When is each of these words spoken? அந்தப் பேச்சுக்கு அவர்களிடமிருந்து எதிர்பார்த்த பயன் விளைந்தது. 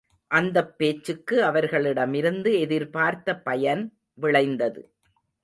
அந்தப் 0.31 0.77
பேச்சுக்கு 0.77 1.43
அவர்களிடமிருந்து 1.43 2.59
எதிர்பார்த்த 2.59 3.37
பயன் 3.39 3.83
விளைந்தது. 4.17 4.83